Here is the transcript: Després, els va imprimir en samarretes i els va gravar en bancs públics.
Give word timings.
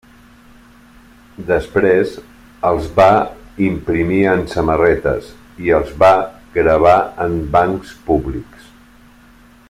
Després, 1.49 2.13
els 2.69 2.87
va 2.95 3.09
imprimir 3.65 4.19
en 4.31 4.41
samarretes 4.55 5.29
i 5.67 5.73
els 5.81 5.93
va 6.05 6.11
gravar 6.59 6.97
en 7.27 7.37
bancs 7.57 7.93
públics. 8.09 8.71